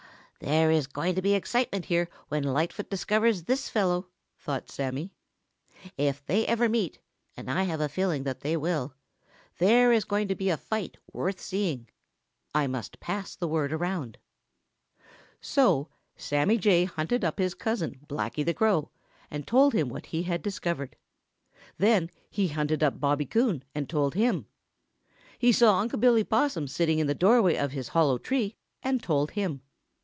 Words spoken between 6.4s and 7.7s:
ever meet, and I